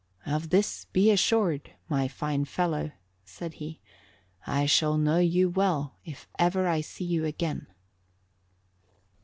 "Of 0.25 0.49
this 0.49 0.85
be 0.85 1.11
assured, 1.11 1.73
my 1.87 2.07
fine 2.07 2.45
fellow," 2.45 2.89
said 3.23 3.53
he, 3.61 3.81
"I 4.47 4.65
shall 4.65 4.97
know 4.97 5.19
you 5.19 5.47
well 5.47 5.95
if 6.03 6.27
ever 6.39 6.67
I 6.67 6.81
see 6.81 7.05
you 7.05 7.23
again." 7.23 7.67